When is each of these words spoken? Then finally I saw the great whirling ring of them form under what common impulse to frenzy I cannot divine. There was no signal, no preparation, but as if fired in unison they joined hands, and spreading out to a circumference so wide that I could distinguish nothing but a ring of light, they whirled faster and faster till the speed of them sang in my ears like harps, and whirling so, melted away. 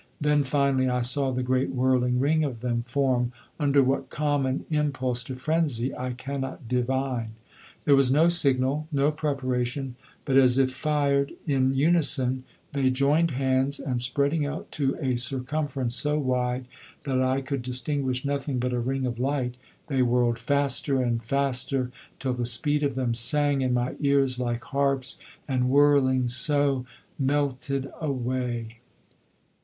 Then 0.19 0.43
finally 0.43 0.89
I 0.89 1.01
saw 1.01 1.29
the 1.29 1.43
great 1.43 1.69
whirling 1.69 2.19
ring 2.19 2.43
of 2.43 2.61
them 2.61 2.81
form 2.81 3.31
under 3.59 3.83
what 3.83 4.09
common 4.09 4.65
impulse 4.71 5.23
to 5.25 5.35
frenzy 5.35 5.95
I 5.95 6.13
cannot 6.13 6.67
divine. 6.67 7.33
There 7.85 7.95
was 7.95 8.11
no 8.11 8.27
signal, 8.27 8.87
no 8.91 9.11
preparation, 9.11 9.95
but 10.25 10.37
as 10.37 10.57
if 10.57 10.71
fired 10.71 11.33
in 11.45 11.75
unison 11.75 12.45
they 12.73 12.89
joined 12.89 13.29
hands, 13.29 13.79
and 13.79 14.01
spreading 14.01 14.43
out 14.43 14.71
to 14.71 14.97
a 14.99 15.17
circumference 15.17 15.93
so 15.97 16.17
wide 16.17 16.65
that 17.03 17.21
I 17.21 17.41
could 17.41 17.61
distinguish 17.61 18.25
nothing 18.25 18.57
but 18.57 18.73
a 18.73 18.79
ring 18.79 19.05
of 19.05 19.19
light, 19.19 19.53
they 19.85 20.01
whirled 20.01 20.39
faster 20.39 20.99
and 20.99 21.23
faster 21.23 21.91
till 22.19 22.33
the 22.33 22.47
speed 22.47 22.81
of 22.81 22.95
them 22.95 23.13
sang 23.13 23.61
in 23.61 23.71
my 23.71 23.95
ears 23.99 24.39
like 24.39 24.63
harps, 24.63 25.19
and 25.47 25.69
whirling 25.69 26.27
so, 26.27 26.87
melted 27.19 27.91
away. 28.01 28.79